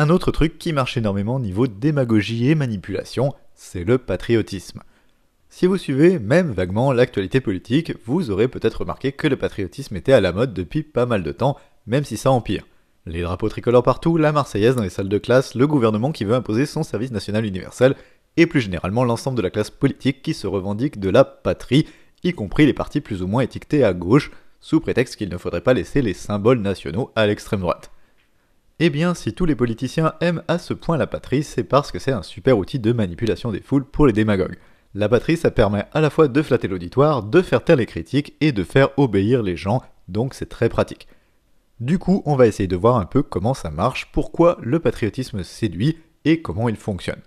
[0.00, 4.80] Un autre truc qui marche énormément niveau démagogie et manipulation, c'est le patriotisme.
[5.50, 10.14] Si vous suivez même vaguement l'actualité politique, vous aurez peut-être remarqué que le patriotisme était
[10.14, 12.66] à la mode depuis pas mal de temps, même si ça empire.
[13.04, 16.34] Les drapeaux tricolores partout, la Marseillaise dans les salles de classe, le gouvernement qui veut
[16.34, 17.94] imposer son service national universel,
[18.38, 21.86] et plus généralement l'ensemble de la classe politique qui se revendique de la patrie,
[22.24, 24.30] y compris les partis plus ou moins étiquetés à gauche,
[24.60, 27.90] sous prétexte qu'il ne faudrait pas laisser les symboles nationaux à l'extrême droite.
[28.82, 31.98] Eh bien, si tous les politiciens aiment à ce point la patrie, c'est parce que
[31.98, 34.56] c'est un super outil de manipulation des foules pour les démagogues.
[34.94, 38.36] La patrie, ça permet à la fois de flatter l'auditoire, de faire taire les critiques
[38.40, 41.08] et de faire obéir les gens, donc c'est très pratique.
[41.78, 45.42] Du coup, on va essayer de voir un peu comment ça marche, pourquoi le patriotisme
[45.44, 47.20] séduit et comment il fonctionne.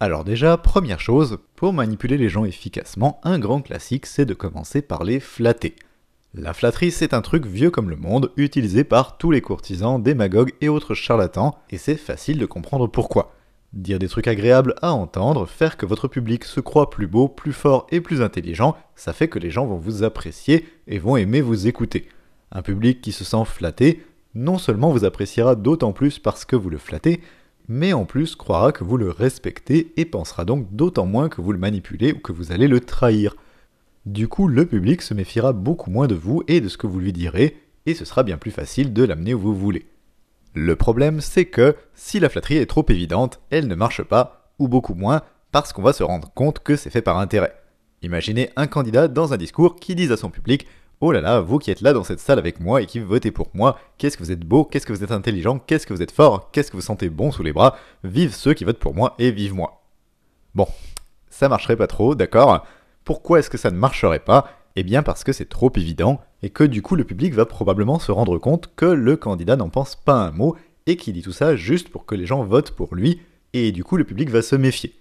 [0.00, 4.82] Alors déjà, première chose, pour manipuler les gens efficacement, un grand classique, c'est de commencer
[4.82, 5.76] par les flatter.
[6.34, 10.54] La flatterie, c'est un truc vieux comme le monde, utilisé par tous les courtisans, démagogues
[10.62, 13.34] et autres charlatans, et c'est facile de comprendre pourquoi.
[13.74, 17.52] Dire des trucs agréables à entendre, faire que votre public se croit plus beau, plus
[17.52, 21.42] fort et plus intelligent, ça fait que les gens vont vous apprécier et vont aimer
[21.42, 22.08] vous écouter.
[22.50, 24.02] Un public qui se sent flatté,
[24.34, 27.20] non seulement vous appréciera d'autant plus parce que vous le flattez,
[27.68, 31.52] mais en plus croira que vous le respectez et pensera donc d'autant moins que vous
[31.52, 33.36] le manipulez ou que vous allez le trahir.
[34.06, 36.98] Du coup, le public se méfiera beaucoup moins de vous et de ce que vous
[36.98, 39.86] lui direz, et ce sera bien plus facile de l'amener où vous voulez.
[40.54, 44.66] Le problème, c'est que si la flatterie est trop évidente, elle ne marche pas, ou
[44.66, 47.54] beaucoup moins, parce qu'on va se rendre compte que c'est fait par intérêt.
[48.02, 50.66] Imaginez un candidat dans un discours qui dise à son public
[51.00, 53.30] Oh là là, vous qui êtes là dans cette salle avec moi et qui votez
[53.30, 56.02] pour moi, qu'est-ce que vous êtes beau, qu'est-ce que vous êtes intelligent, qu'est-ce que vous
[56.02, 58.94] êtes fort, qu'est-ce que vous sentez bon sous les bras, vive ceux qui votent pour
[58.94, 59.82] moi et vive moi.
[60.54, 60.66] Bon,
[61.28, 62.64] ça marcherait pas trop, d'accord?
[63.04, 64.50] Pourquoi est-ce que ça ne marcherait pas?
[64.76, 67.98] Eh bien parce que c'est trop évident et que du coup le public va probablement
[67.98, 71.32] se rendre compte que le candidat n'en pense pas un mot et qu'il dit tout
[71.32, 73.20] ça juste pour que les gens votent pour lui
[73.52, 74.94] et du coup le public va se méfier.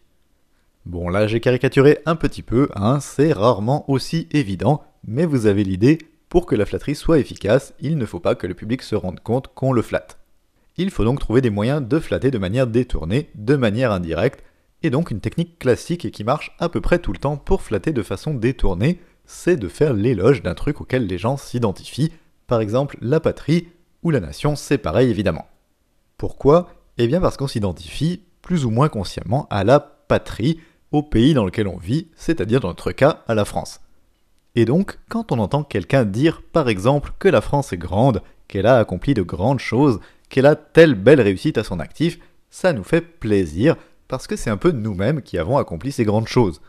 [0.86, 5.64] Bon là j'ai caricaturé un petit peu, hein, c'est rarement aussi évident, mais vous avez
[5.64, 8.96] l'idée, pour que la flatterie soit efficace, il ne faut pas que le public se
[8.96, 10.18] rende compte qu'on le flatte.
[10.78, 14.44] Il faut donc trouver des moyens de flatter de manière détournée, de manière indirecte,
[14.84, 17.62] et donc une technique classique et qui marche à peu près tout le temps pour
[17.62, 22.12] flatter de façon détournée, c'est de faire l'éloge d'un truc auquel les gens s'identifient,
[22.48, 23.68] par exemple la patrie
[24.04, 25.48] ou la nation, c'est pareil évidemment.
[26.18, 26.70] Pourquoi?
[26.98, 30.60] Eh bien parce qu'on s'identifie, plus ou moins consciemment, à la patrie,
[30.92, 33.80] au pays dans lequel on vit, c'est-à-dire dans notre cas à la France.
[34.56, 38.66] Et donc, quand on entend quelqu'un dire, par exemple, que la France est grande, qu'elle
[38.66, 42.20] a accompli de grandes choses, qu'elle a telle belle réussite à son actif,
[42.50, 43.78] ça nous fait plaisir,
[44.12, 46.60] parce que c'est un peu nous-mêmes qui avons accompli ces grandes choses.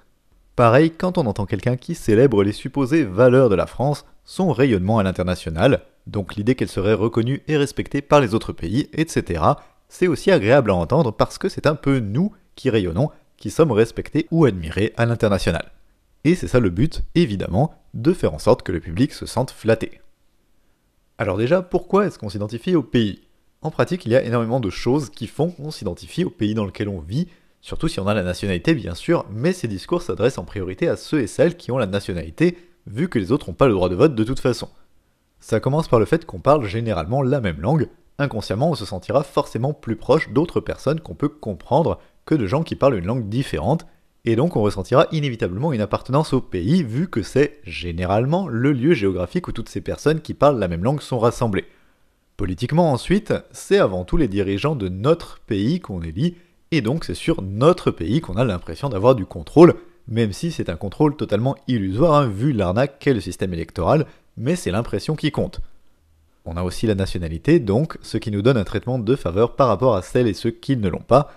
[0.55, 5.01] Pareil, quand on entend quelqu'un qui célèbre les supposées valeurs de la France, son rayonnement
[5.01, 9.43] à l'international, donc l'idée qu'elle serait reconnue et respectée par les autres pays, etc.,
[9.89, 13.73] c'est aussi agréable à entendre parce que c'est un peu nous qui rayonnons, qui sommes
[13.73, 15.73] respectés ou admirés à l'international.
[16.23, 19.51] Et c'est ça le but, évidemment, de faire en sorte que le public se sente
[19.51, 20.01] flatté.
[21.19, 23.23] Alors déjà, pourquoi est-ce qu'on s'identifie au pays?
[23.63, 26.65] En pratique, il y a énormément de choses qui font qu'on s'identifie au pays dans
[26.65, 27.29] lequel on vit,
[27.61, 30.97] surtout si on a la nationalité bien sûr, mais ces discours s'adressent en priorité à
[30.97, 32.59] ceux et celles qui ont la nationalité,
[32.89, 34.69] vu que les autres n'ont pas le droit de vote de toute façon.
[35.39, 39.23] Ça commence par le fait qu'on parle généralement la même langue, inconsciemment on se sentira
[39.23, 43.29] forcément plus proche d'autres personnes qu'on peut comprendre que de gens qui parlent une langue
[43.29, 43.87] différente,
[44.25, 48.95] et donc on ressentira inévitablement une appartenance au pays vu que c'est généralement le lieu
[48.95, 51.67] géographique où toutes ces personnes qui parlent la même langue sont rassemblées.
[52.43, 56.35] Politiquement ensuite, c'est avant tout les dirigeants de notre pays qu'on élit,
[56.73, 59.75] et donc c'est sur notre pays qu'on a l'impression d'avoir du contrôle,
[60.09, 64.57] même si c'est un contrôle totalement illusoire hein, vu l'arnaque qu'est le système électoral, mais
[64.57, 65.61] c'est l'impression qui compte.
[66.45, 69.69] On a aussi la nationalité, donc ce qui nous donne un traitement de faveur par
[69.69, 71.31] rapport à celles et ceux qui ne l'ont pas,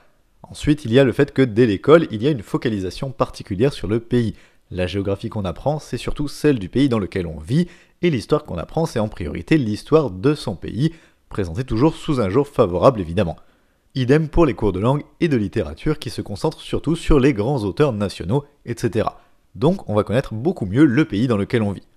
[0.49, 3.73] Ensuite, il y a le fait que dès l'école, il y a une focalisation particulière
[3.73, 4.35] sur le pays.
[4.71, 7.67] La géographie qu'on apprend, c'est surtout celle du pays dans lequel on vit,
[8.01, 10.91] et l'histoire qu'on apprend, c'est en priorité l'histoire de son pays,
[11.29, 13.37] présentée toujours sous un jour favorable évidemment.
[13.93, 17.34] Idem pour les cours de langue et de littérature qui se concentrent surtout sur les
[17.34, 19.07] grands auteurs nationaux, etc.
[19.53, 21.87] Donc on va connaître beaucoup mieux le pays dans lequel on vit.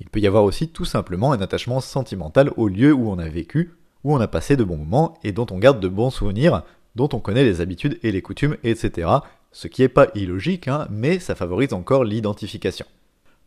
[0.00, 3.28] Il peut y avoir aussi tout simplement un attachement sentimental au lieu où on a
[3.28, 6.62] vécu, où on a passé de bons moments et dont on garde de bons souvenirs,
[6.96, 9.08] dont on connaît les habitudes et les coutumes, etc.
[9.54, 12.86] Ce qui n'est pas illogique, hein, mais ça favorise encore l'identification.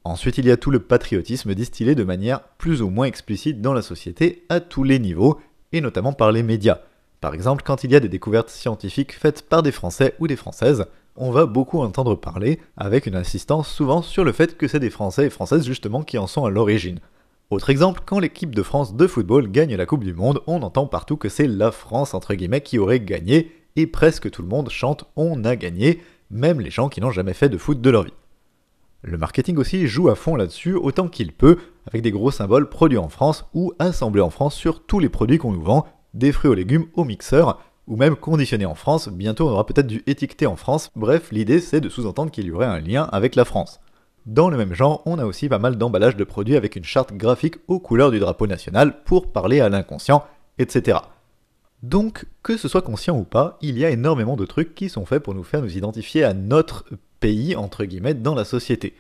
[0.06, 3.74] Ensuite, il y a tout le patriotisme distillé de manière plus ou moins explicite dans
[3.74, 5.38] la société à tous les niveaux,
[5.74, 6.80] et notamment par les médias.
[7.20, 10.38] Par exemple, quand il y a des découvertes scientifiques faites par des Français ou des
[10.38, 10.86] Françaises,
[11.18, 14.90] on va beaucoup entendre parler, avec une insistance souvent sur le fait que c'est des
[14.90, 17.02] Français et Françaises justement qui en sont à l'origine.
[17.50, 20.88] Autre exemple, quand l'équipe de France de football gagne la Coupe du Monde, on entend
[20.88, 24.70] partout que c'est la France entre guillemets qui aurait gagné, et presque tout le monde
[24.70, 28.04] chante On a gagné, même les gens qui n'ont jamais fait de foot de leur
[28.04, 28.14] vie.
[29.04, 32.98] Le marketing aussi joue à fond là-dessus autant qu'il peut, avec des gros symboles produits
[32.98, 36.50] en France ou assemblés en France sur tous les produits qu'on nous vend, des fruits
[36.50, 40.46] aux légumes au mixeur, ou même conditionnés en France, bientôt on aura peut-être du étiqueté
[40.46, 43.80] en France, bref l'idée c'est de sous-entendre qu'il y aurait un lien avec la France.
[44.26, 47.14] Dans le même genre, on a aussi pas mal d'emballages de produits avec une charte
[47.14, 50.26] graphique aux couleurs du drapeau national pour parler à l'inconscient,
[50.58, 50.98] etc.
[51.84, 55.06] Donc, que ce soit conscient ou pas, il y a énormément de trucs qui sont
[55.06, 56.86] faits pour nous faire nous identifier à notre
[57.20, 58.96] pays, entre guillemets, dans la société.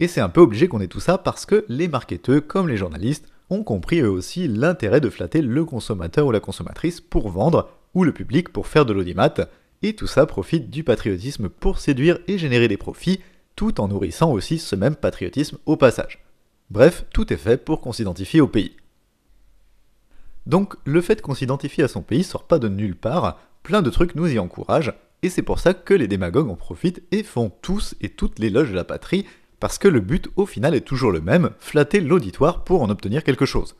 [0.00, 2.76] Et c'est un peu obligé qu'on ait tout ça parce que les marketeurs, comme les
[2.76, 7.70] journalistes, ont compris eux aussi l'intérêt de flatter le consommateur ou la consommatrice pour vendre,
[7.94, 9.34] ou le public pour faire de l'audimat,
[9.82, 13.20] et tout ça profite du patriotisme pour séduire et générer des profits,
[13.56, 16.22] tout en nourrissant aussi ce même patriotisme au passage.
[16.70, 18.76] Bref, tout est fait pour qu'on s'identifie au pays.
[20.46, 23.90] Donc le fait qu'on s'identifie à son pays sort pas de nulle part, plein de
[23.90, 27.52] trucs nous y encouragent, et c'est pour ça que les démagogues en profitent et font
[27.62, 29.26] tous et toutes l'éloge de la patrie,
[29.58, 33.22] parce que le but au final est toujours le même, flatter l'auditoire pour en obtenir
[33.22, 33.76] quelque chose.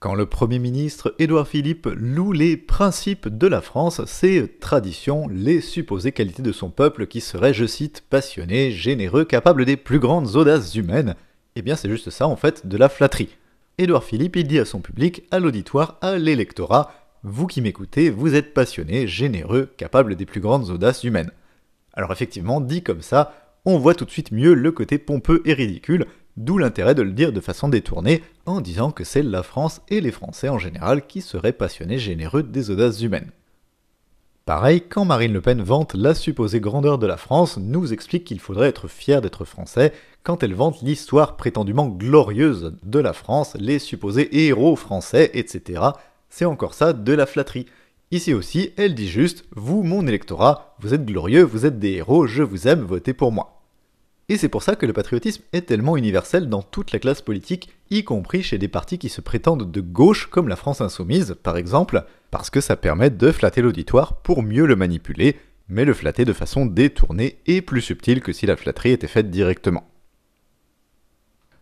[0.00, 5.60] Quand le Premier ministre Édouard Philippe loue les principes de la France, ses traditions, les
[5.60, 10.34] supposées qualités de son peuple qui serait, je cite, passionné, généreux, capable des plus grandes
[10.34, 11.14] audaces humaines,
[11.54, 13.36] eh bien c'est juste ça en fait, de la flatterie.
[13.82, 16.92] Édouard Philippe, il dit à son public, à l'auditoire, à l'électorat,
[17.24, 21.32] vous qui m'écoutez, vous êtes passionné, généreux, capable des plus grandes audaces humaines.
[21.92, 23.34] Alors effectivement, dit comme ça,
[23.64, 26.06] on voit tout de suite mieux le côté pompeux et ridicule,
[26.36, 30.00] D'où l'intérêt de le dire de façon détournée en disant que c'est la France et
[30.00, 33.30] les Français en général qui seraient passionnés généreux des audaces humaines.
[34.46, 38.40] Pareil, quand Marine Le Pen vante la supposée grandeur de la France, nous explique qu'il
[38.40, 43.78] faudrait être fier d'être français, quand elle vante l'histoire prétendument glorieuse de la France, les
[43.78, 45.82] supposés héros français, etc.
[46.28, 47.66] C'est encore ça de la flatterie.
[48.10, 52.26] Ici aussi, elle dit juste Vous, mon électorat, vous êtes glorieux, vous êtes des héros,
[52.26, 53.62] je vous aime, votez pour moi.
[54.28, 57.70] Et c'est pour ça que le patriotisme est tellement universel dans toute la classe politique,
[57.90, 61.56] y compris chez des partis qui se prétendent de gauche comme la France insoumise, par
[61.56, 65.36] exemple, parce que ça permet de flatter l'auditoire pour mieux le manipuler,
[65.68, 69.30] mais le flatter de façon détournée et plus subtile que si la flatterie était faite
[69.30, 69.91] directement.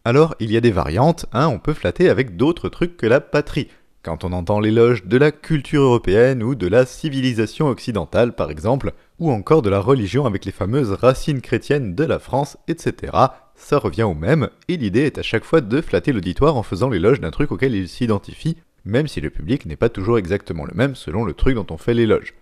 [0.05, 3.21] Alors, il y a des variantes, hein, on peut flatter avec d'autres trucs que la
[3.21, 3.69] patrie.
[4.03, 8.95] Quand on entend l'éloge de la culture européenne ou de la civilisation occidentale, par exemple,
[9.19, 13.13] ou encore de la religion avec les fameuses racines chrétiennes de la France, etc.,
[13.57, 16.89] ça revient au même, et l'idée est à chaque fois de flatter l'auditoire en faisant
[16.89, 18.57] l'éloge d'un truc auquel il s'identifie,
[18.87, 21.77] même si le public n'est pas toujours exactement le même selon le truc dont on
[21.77, 22.33] fait l'éloge.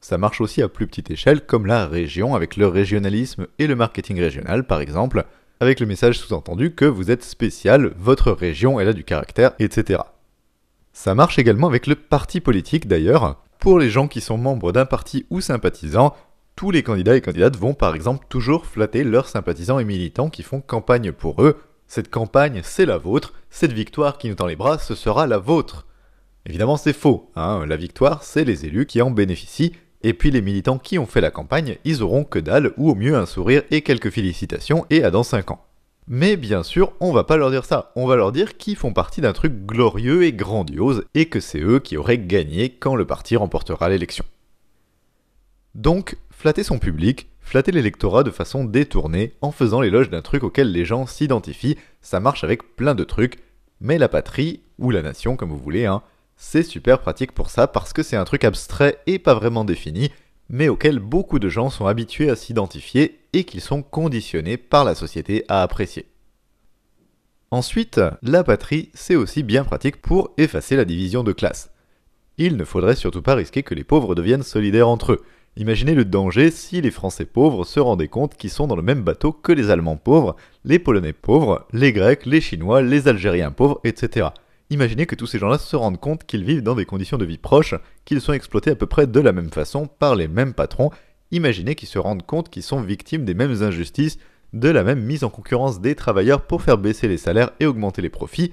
[0.00, 3.76] Ça marche aussi à plus petite échelle, comme la région avec le régionalisme et le
[3.76, 5.26] marketing régional, par exemple,
[5.60, 10.00] avec le message sous-entendu que vous êtes spécial, votre région elle a du caractère, etc.
[10.92, 13.42] Ça marche également avec le parti politique d'ailleurs.
[13.58, 16.14] Pour les gens qui sont membres d'un parti ou sympathisants,
[16.54, 20.42] tous les candidats et candidates vont par exemple toujours flatter leurs sympathisants et militants qui
[20.42, 21.60] font campagne pour eux.
[21.86, 25.38] Cette campagne, c'est la vôtre, cette victoire qui nous tend les bras, ce sera la
[25.38, 25.86] vôtre.
[26.46, 27.30] Évidemment, c'est faux.
[27.36, 27.64] Hein.
[27.66, 29.72] La victoire, c'est les élus qui en bénéficient,
[30.02, 32.94] et puis les militants qui ont fait la campagne, ils auront que dalle, ou au
[32.94, 35.64] mieux un sourire et quelques félicitations, et à dans 5 ans.
[36.10, 37.92] Mais bien sûr, on va pas leur dire ça.
[37.94, 41.60] On va leur dire qu'ils font partie d'un truc glorieux et grandiose et que c'est
[41.60, 44.24] eux qui auraient gagné quand le parti remportera l'élection.
[45.74, 50.72] Donc, flatter son public, flatter l'électorat de façon détournée en faisant l'éloge d'un truc auquel
[50.72, 53.38] les gens s'identifient, ça marche avec plein de trucs,
[53.80, 56.02] mais la patrie, ou la nation comme vous voulez, hein,
[56.40, 60.10] c'est super pratique pour ça parce que c'est un truc abstrait et pas vraiment défini,
[60.48, 64.94] mais auquel beaucoup de gens sont habitués à s'identifier et qu'ils sont conditionnés par la
[64.94, 66.06] société à apprécier.
[67.50, 71.70] Ensuite, la patrie, c'est aussi bien pratique pour effacer la division de classe.
[72.38, 75.24] Il ne faudrait surtout pas risquer que les pauvres deviennent solidaires entre eux.
[75.56, 79.02] Imaginez le danger si les Français pauvres se rendaient compte qu'ils sont dans le même
[79.02, 83.80] bateau que les Allemands pauvres, les Polonais pauvres, les Grecs, les Chinois, les Algériens pauvres,
[83.82, 84.28] etc.
[84.70, 87.38] Imaginez que tous ces gens-là se rendent compte qu'ils vivent dans des conditions de vie
[87.38, 90.90] proches, qu'ils sont exploités à peu près de la même façon par les mêmes patrons.
[91.30, 94.18] Imaginez qu'ils se rendent compte qu'ils sont victimes des mêmes injustices,
[94.52, 98.02] de la même mise en concurrence des travailleurs pour faire baisser les salaires et augmenter
[98.02, 98.52] les profits.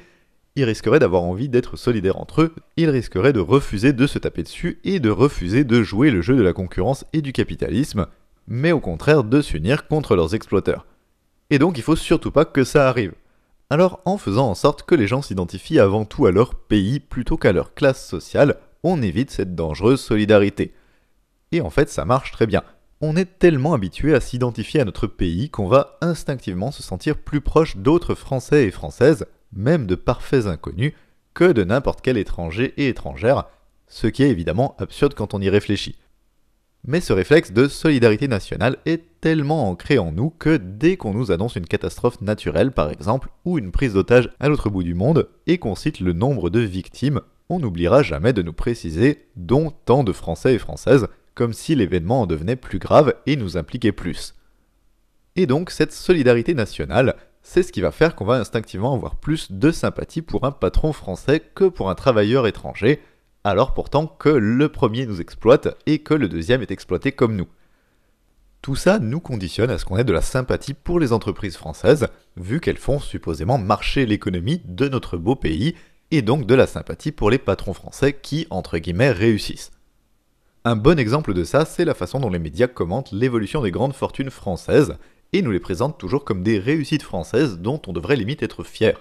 [0.55, 4.43] Ils risqueraient d'avoir envie d'être solidaires entre eux, ils risqueraient de refuser de se taper
[4.43, 8.07] dessus et de refuser de jouer le jeu de la concurrence et du capitalisme,
[8.47, 10.85] mais au contraire de s'unir contre leurs exploiteurs.
[11.49, 13.13] Et donc il faut surtout pas que ça arrive.
[13.69, 17.37] Alors en faisant en sorte que les gens s'identifient avant tout à leur pays plutôt
[17.37, 20.73] qu'à leur classe sociale, on évite cette dangereuse solidarité.
[21.51, 22.63] Et en fait ça marche très bien.
[23.01, 27.41] On est tellement habitué à s'identifier à notre pays qu'on va instinctivement se sentir plus
[27.41, 30.93] proche d'autres Français et Françaises, même de parfaits inconnus,
[31.33, 33.45] que de n'importe quel étranger et étrangère,
[33.87, 35.97] ce qui est évidemment absurde quand on y réfléchit.
[36.87, 41.31] Mais ce réflexe de solidarité nationale est tellement ancré en nous que dès qu'on nous
[41.31, 45.29] annonce une catastrophe naturelle par exemple, ou une prise d'otage à l'autre bout du monde,
[45.47, 50.03] et qu'on cite le nombre de victimes, on n'oubliera jamais de nous préciser dont tant
[50.03, 54.35] de Français et Françaises, comme si l'événement en devenait plus grave et nous impliquait plus.
[55.35, 59.51] Et donc cette solidarité nationale, c'est ce qui va faire qu'on va instinctivement avoir plus
[59.51, 62.99] de sympathie pour un patron français que pour un travailleur étranger,
[63.43, 67.47] alors pourtant que le premier nous exploite et que le deuxième est exploité comme nous.
[68.65, 72.07] Tout ça nous conditionne à ce qu'on ait de la sympathie pour les entreprises françaises,
[72.35, 75.75] vu qu'elles font supposément marcher l'économie de notre beau pays,
[76.09, 79.69] et donc de la sympathie pour les patrons français qui, entre guillemets, réussissent.
[80.63, 83.93] Un bon exemple de ça, c'est la façon dont les médias commentent l'évolution des grandes
[83.93, 84.95] fortunes françaises,
[85.31, 88.99] et nous les présentent toujours comme des réussites françaises dont on devrait limite être fier.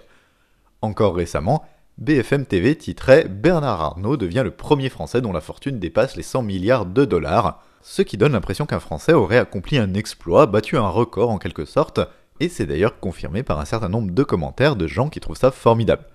[0.82, 1.64] Encore récemment,
[1.96, 6.42] BFM TV titrait Bernard Arnault devient le premier Français dont la fortune dépasse les 100
[6.42, 10.88] milliards de dollars, ce qui donne l'impression qu'un Français aurait accompli un exploit, battu un
[10.88, 12.00] record en quelque sorte,
[12.40, 15.50] et c'est d'ailleurs confirmé par un certain nombre de commentaires de gens qui trouvent ça
[15.50, 16.06] formidable.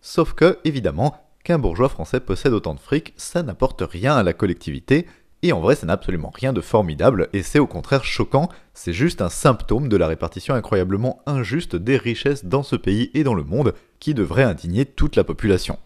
[0.00, 4.32] Sauf que, évidemment, qu'un bourgeois français possède autant de fric, ça n'apporte rien à la
[4.32, 5.06] collectivité,
[5.42, 8.92] et en vrai ça n'a absolument rien de formidable, et c'est au contraire choquant, c'est
[8.92, 13.34] juste un symptôme de la répartition incroyablement injuste des richesses dans ce pays et dans
[13.34, 15.78] le monde, qui devrait indigner toute la population.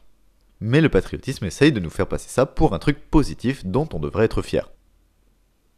[0.61, 3.99] Mais le patriotisme essaye de nous faire passer ça pour un truc positif dont on
[3.99, 4.71] devrait être fier.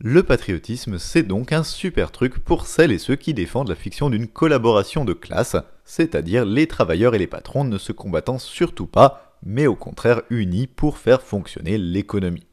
[0.06, 4.10] Le patriotisme, c'est donc un super truc pour celles et ceux qui défendent la fiction
[4.10, 5.56] d'une collaboration de classe,
[5.86, 10.66] c'est-à-dire les travailleurs et les patrons ne se combattant surtout pas, mais au contraire unis
[10.66, 12.46] pour faire fonctionner l'économie.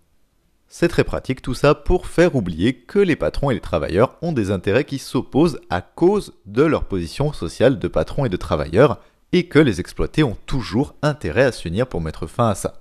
[0.70, 4.32] C'est très pratique tout ça pour faire oublier que les patrons et les travailleurs ont
[4.32, 9.02] des intérêts qui s'opposent à cause de leur position sociale de patrons et de travailleurs,
[9.34, 12.81] et que les exploités ont toujours intérêt à s'unir pour mettre fin à ça.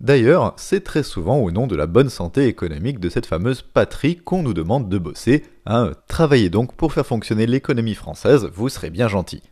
[0.00, 4.16] D'ailleurs, c'est très souvent au nom de la bonne santé économique de cette fameuse patrie
[4.16, 5.42] qu'on nous demande de bosser.
[5.66, 9.42] Hein, travaillez donc pour faire fonctionner l'économie française, vous serez bien gentil.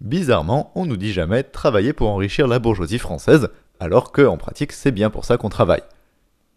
[0.00, 4.72] Bizarrement, on nous dit jamais travailler pour enrichir la bourgeoisie française, alors que en pratique
[4.72, 5.82] c'est bien pour ça qu'on travaille.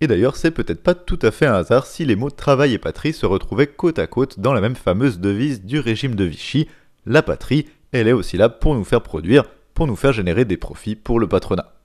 [0.02, 2.80] Et d'ailleurs, c'est peut-être pas tout à fait un hasard si les mots travail et
[2.80, 6.68] patrie se retrouvaient côte à côte dans la même fameuse devise du régime de Vichy.
[7.06, 9.44] La patrie, elle est aussi là pour nous faire produire,
[9.76, 11.79] pour nous faire générer des profits pour le patronat.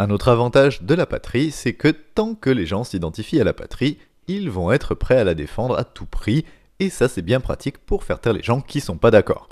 [0.00, 3.52] Un autre avantage de la patrie, c'est que tant que les gens s'identifient à la
[3.52, 6.44] patrie, ils vont être prêts à la défendre à tout prix,
[6.78, 9.48] et ça c'est bien pratique pour faire taire les gens qui sont pas d'accord.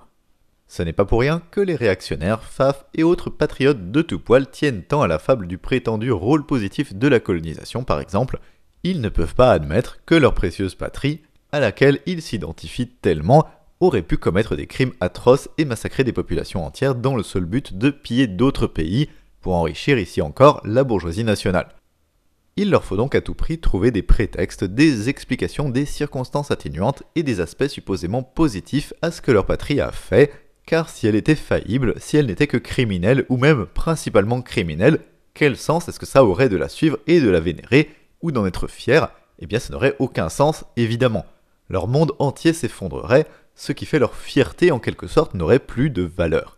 [0.68, 4.48] Ce n'est pas pour rien que les réactionnaires, FAF et autres patriotes de tout poil
[4.48, 8.38] tiennent tant à la fable du prétendu rôle positif de la colonisation par exemple,
[8.84, 13.48] ils ne peuvent pas admettre que leur précieuse patrie, à laquelle ils s'identifient tellement,
[13.80, 17.76] aurait pu commettre des crimes atroces et massacrer des populations entières dans le seul but
[17.76, 19.08] de piller d'autres pays
[19.46, 21.68] pour enrichir ici encore la bourgeoisie nationale.
[22.56, 27.04] Il leur faut donc à tout prix trouver des prétextes, des explications, des circonstances atténuantes
[27.14, 30.32] et des aspects supposément positifs à ce que leur patrie a fait
[30.66, 34.98] car si elle était faillible, si elle n'était que criminelle, ou même principalement criminelle,
[35.32, 37.90] quel sens est-ce que ça aurait de la suivre et de la vénérer,
[38.22, 41.24] ou d'en être fier Eh bien ça n'aurait aucun sens, évidemment.
[41.68, 46.02] Leur monde entier s'effondrerait, ce qui fait leur fierté en quelque sorte n'aurait plus de
[46.02, 46.55] valeur.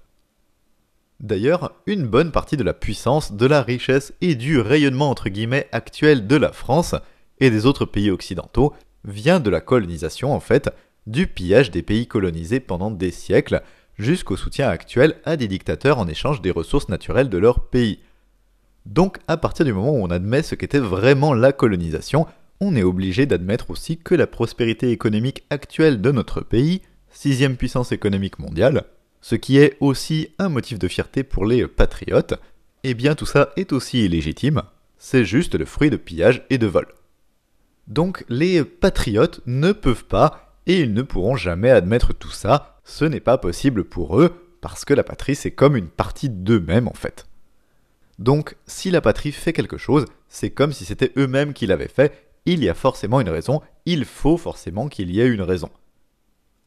[1.20, 5.68] D'ailleurs, une bonne partie de la puissance, de la richesse et du rayonnement entre guillemets
[5.72, 6.94] actuel de la France
[7.40, 8.72] et des autres pays occidentaux
[9.04, 10.70] vient de la colonisation en fait,
[11.06, 13.62] du pillage des pays colonisés pendant des siècles,
[13.98, 17.98] jusqu'au soutien actuel à des dictateurs en échange des ressources naturelles de leur pays.
[18.86, 22.26] Donc à partir du moment où on admet ce qu'était vraiment la colonisation,
[22.60, 27.90] on est obligé d'admettre aussi que la prospérité économique actuelle de notre pays, sixième puissance
[27.90, 28.84] économique mondiale,
[29.28, 32.40] ce qui est aussi un motif de fierté pour les patriotes,
[32.82, 34.62] eh bien tout ça est aussi illégitime,
[34.96, 36.86] c'est juste le fruit de pillage et de vol.
[37.88, 43.04] Donc les patriotes ne peuvent pas et ils ne pourront jamais admettre tout ça ce
[43.04, 44.32] n'est pas possible pour eux,
[44.62, 47.26] parce que la patrie c'est comme une partie d'eux-mêmes en fait.
[48.18, 52.30] Donc, si la patrie fait quelque chose, c'est comme si c'était eux-mêmes qui l'avaient fait,
[52.46, 55.68] il y a forcément une raison, il faut forcément qu'il y ait une raison.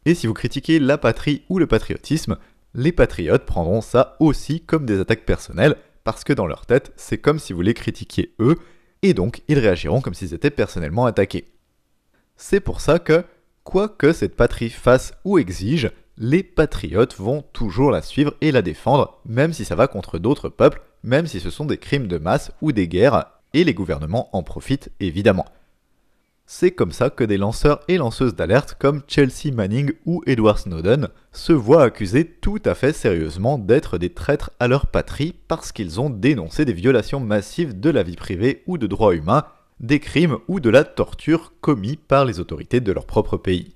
[0.06, 2.38] Et si vous critiquez la patrie ou le patriotisme,
[2.74, 7.18] les patriotes prendront ça aussi comme des attaques personnelles, parce que dans leur tête, c'est
[7.18, 8.58] comme si vous les critiquiez eux,
[9.02, 11.46] et donc ils réagiront comme s'ils étaient personnellement attaqués.
[12.36, 13.24] C'est pour ça que,
[13.64, 18.62] quoi que cette patrie fasse ou exige, les patriotes vont toujours la suivre et la
[18.62, 22.18] défendre, même si ça va contre d'autres peuples, même si ce sont des crimes de
[22.18, 25.46] masse ou des guerres, et les gouvernements en profitent évidemment.
[26.54, 31.08] C'est comme ça que des lanceurs et lanceuses d'alerte comme Chelsea Manning ou Edward Snowden
[31.32, 36.02] se voient accusés tout à fait sérieusement d'être des traîtres à leur patrie parce qu'ils
[36.02, 39.46] ont dénoncé des violations massives de la vie privée ou de droits humains,
[39.80, 43.74] des crimes ou de la torture commis par les autorités de leur propre pays.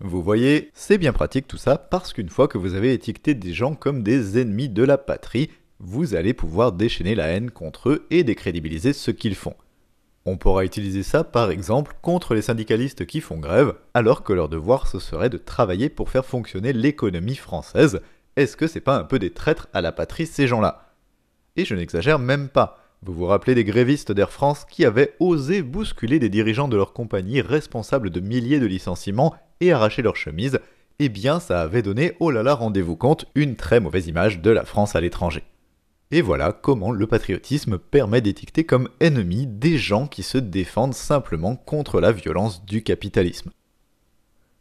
[0.00, 3.52] Vous voyez, c'est bien pratique tout ça parce qu'une fois que vous avez étiqueté des
[3.54, 8.06] gens comme des ennemis de la patrie, vous allez pouvoir déchaîner la haine contre eux
[8.10, 9.54] et décrédibiliser ce qu'ils font.
[10.24, 14.48] On pourra utiliser ça par exemple contre les syndicalistes qui font grève, alors que leur
[14.48, 18.00] devoir ce serait de travailler pour faire fonctionner l'économie française.
[18.36, 20.92] Est-ce que c'est pas un peu des traîtres à la patrie ces gens-là?
[21.56, 22.78] Et je n'exagère même pas.
[23.02, 26.92] Vous vous rappelez des grévistes d'Air France qui avaient osé bousculer des dirigeants de leur
[26.92, 30.60] compagnie responsables de milliers de licenciements et arracher leurs chemises?
[30.98, 34.50] Eh bien, ça avait donné, oh là là, rendez-vous compte, une très mauvaise image de
[34.50, 35.44] la France à l'étranger.
[36.10, 41.54] Et voilà comment le patriotisme permet d'étiqueter comme ennemis des gens qui se défendent simplement
[41.54, 43.50] contre la violence du capitalisme.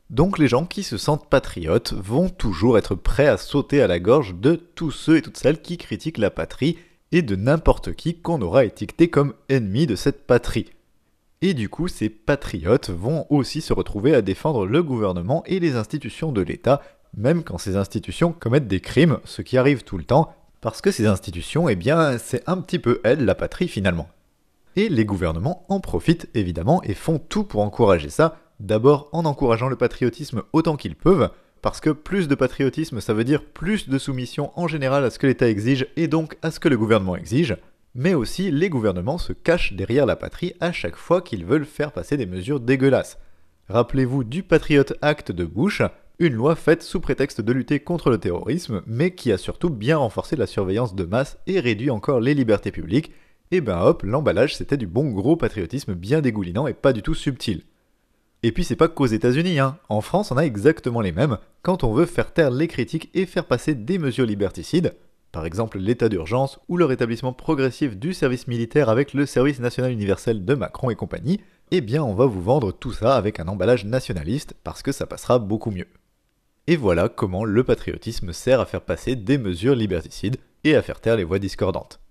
[0.09, 3.99] Donc les gens qui se sentent patriotes vont toujours être prêts à sauter à la
[3.99, 6.77] gorge de tous ceux et toutes celles qui critiquent la patrie
[7.13, 10.71] et de n'importe qui qu'on aura étiqueté comme ennemi de cette patrie.
[11.41, 15.75] Et du coup, ces patriotes vont aussi se retrouver à défendre le gouvernement et les
[15.75, 16.81] institutions de l'État,
[17.15, 20.91] même quand ces institutions commettent des crimes, ce qui arrive tout le temps, parce que
[20.91, 24.09] ces institutions, eh bien, c'est un petit peu elles, la patrie finalement.
[24.75, 29.69] Et les gouvernements en profitent évidemment et font tout pour encourager ça, d'abord en encourageant
[29.69, 31.29] le patriotisme autant qu'ils peuvent,
[31.61, 35.19] parce que plus de patriotisme ça veut dire plus de soumission en général à ce
[35.19, 37.57] que l'État exige et donc à ce que le gouvernement exige,
[37.95, 41.91] mais aussi les gouvernements se cachent derrière la patrie à chaque fois qu'ils veulent faire
[41.91, 43.17] passer des mesures dégueulasses.
[43.69, 45.81] Rappelez-vous du Patriot Act de Bush,
[46.19, 49.97] une loi faite sous prétexte de lutter contre le terrorisme, mais qui a surtout bien
[49.97, 53.11] renforcé la surveillance de masse et réduit encore les libertés publiques,
[53.51, 57.13] et ben hop, l'emballage c'était du bon gros patriotisme bien dégoulinant et pas du tout
[57.13, 57.63] subtil.
[58.43, 59.77] Et puis c'est pas qu'aux États-Unis, hein.
[59.89, 63.25] En France, on a exactement les mêmes quand on veut faire taire les critiques et
[63.25, 64.95] faire passer des mesures liberticides,
[65.31, 69.91] par exemple l'état d'urgence ou le rétablissement progressif du service militaire avec le service national
[69.91, 73.47] universel de Macron et compagnie, eh bien on va vous vendre tout ça avec un
[73.47, 75.87] emballage nationaliste parce que ça passera beaucoup mieux.
[76.67, 80.99] Et voilà comment le patriotisme sert à faire passer des mesures liberticides et à faire
[80.99, 82.01] taire les voix discordantes.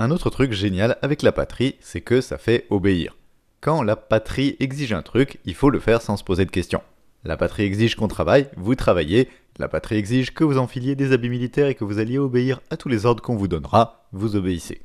[0.00, 3.16] Un autre truc génial avec la patrie, c'est que ça fait obéir.
[3.60, 6.82] Quand la patrie exige un truc, il faut le faire sans se poser de questions.
[7.24, 9.28] La patrie exige qu'on travaille, vous travaillez.
[9.58, 12.76] La patrie exige que vous enfiliez des habits militaires et que vous alliez obéir à
[12.76, 14.82] tous les ordres qu'on vous donnera, vous obéissez.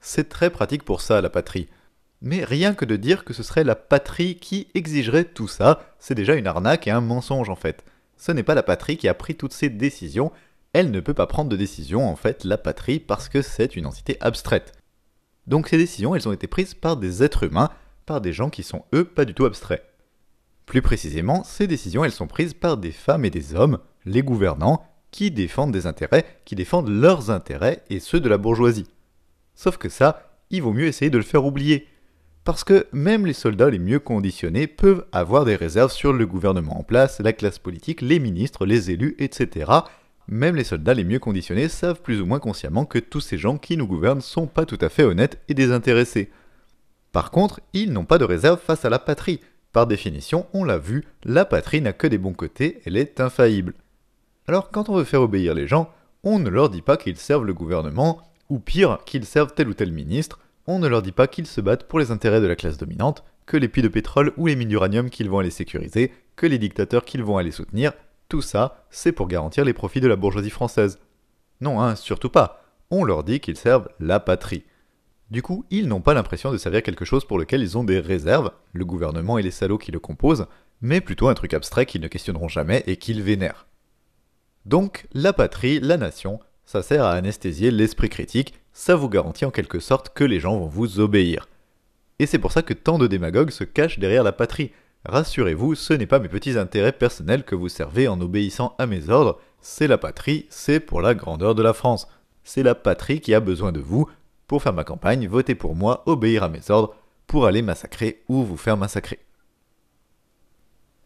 [0.00, 1.68] C'est très pratique pour ça, la patrie.
[2.22, 6.14] Mais rien que de dire que ce serait la patrie qui exigerait tout ça, c'est
[6.14, 7.84] déjà une arnaque et un mensonge en fait.
[8.16, 10.30] Ce n'est pas la patrie qui a pris toutes ces décisions,
[10.72, 13.86] elle ne peut pas prendre de décision en fait, la patrie, parce que c'est une
[13.86, 14.72] entité abstraite.
[15.48, 17.70] Donc ces décisions, elles ont été prises par des êtres humains,
[18.06, 19.84] par des gens qui sont eux pas du tout abstraits.
[20.64, 24.86] Plus précisément, ces décisions, elles sont prises par des femmes et des hommes, les gouvernants,
[25.10, 28.86] qui défendent des intérêts, qui défendent leurs intérêts et ceux de la bourgeoisie.
[29.56, 31.88] Sauf que ça, il vaut mieux essayer de le faire oublier.
[32.44, 36.80] Parce que même les soldats les mieux conditionnés peuvent avoir des réserves sur le gouvernement
[36.80, 39.70] en place, la classe politique, les ministres, les élus, etc.
[40.26, 43.58] Même les soldats les mieux conditionnés savent plus ou moins consciemment que tous ces gens
[43.58, 46.30] qui nous gouvernent sont pas tout à fait honnêtes et désintéressés.
[47.12, 49.40] Par contre, ils n'ont pas de réserve face à la patrie.
[49.72, 53.74] Par définition, on l'a vu, la patrie n'a que des bons côtés, elle est infaillible.
[54.48, 55.92] Alors quand on veut faire obéir les gens,
[56.24, 59.74] on ne leur dit pas qu'ils servent le gouvernement, ou pire, qu'ils servent tel ou
[59.74, 62.56] tel ministre, on ne leur dit pas qu'ils se battent pour les intérêts de la
[62.56, 66.12] classe dominante, que les puits de pétrole ou les mines d'uranium qu'ils vont aller sécuriser,
[66.36, 67.92] que les dictateurs qu'ils vont aller soutenir,
[68.28, 70.98] tout ça, c'est pour garantir les profits de la bourgeoisie française.
[71.60, 72.64] Non, hein, surtout pas.
[72.90, 74.64] On leur dit qu'ils servent la patrie.
[75.30, 78.00] Du coup, ils n'ont pas l'impression de servir quelque chose pour lequel ils ont des
[78.00, 80.46] réserves, le gouvernement et les salauds qui le composent,
[80.80, 83.66] mais plutôt un truc abstrait qu'ils ne questionneront jamais et qu'ils vénèrent.
[84.66, 89.50] Donc, la patrie, la nation, ça sert à anesthésier l'esprit critique ça vous garantit en
[89.50, 91.48] quelque sorte que les gens vont vous obéir.
[92.18, 94.72] Et c'est pour ça que tant de démagogues se cachent derrière la patrie.
[95.04, 99.08] Rassurez-vous, ce n'est pas mes petits intérêts personnels que vous servez en obéissant à mes
[99.08, 102.08] ordres, c'est la patrie, c'est pour la grandeur de la France.
[102.44, 104.08] C'est la patrie qui a besoin de vous
[104.48, 106.94] pour faire ma campagne, voter pour moi, obéir à mes ordres,
[107.26, 109.20] pour aller massacrer ou vous faire massacrer.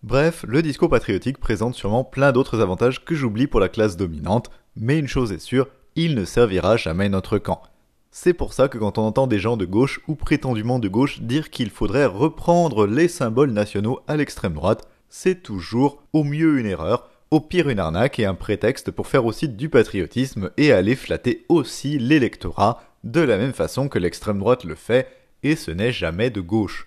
[0.02, 4.50] Bref, le discours patriotique présente sûrement plein d'autres avantages que j'oublie pour la classe dominante,
[4.74, 7.62] mais une chose est sûre, il ne servira jamais notre camp.
[8.10, 11.20] C'est pour ça que quand on entend des gens de gauche ou prétendument de gauche
[11.20, 16.66] dire qu'il faudrait reprendre les symboles nationaux à l'extrême droite, c'est toujours au mieux une
[16.66, 20.96] erreur, au pire une arnaque et un prétexte pour faire aussi du patriotisme et aller
[20.96, 25.08] flatter aussi l'électorat de la même façon que l'extrême droite le fait,
[25.42, 26.86] et ce n'est jamais de gauche.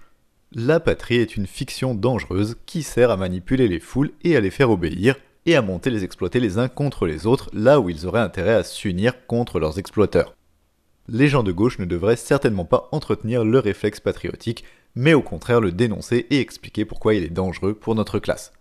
[0.51, 4.49] La patrie est une fiction dangereuse qui sert à manipuler les foules et à les
[4.49, 8.05] faire obéir, et à monter les exploiter les uns contre les autres là où ils
[8.05, 10.35] auraient intérêt à s'unir contre leurs exploiteurs.
[11.07, 14.63] Les gens de gauche ne devraient certainement pas entretenir le réflexe patriotique,
[14.95, 18.53] mais au contraire le dénoncer et expliquer pourquoi il est dangereux pour notre classe.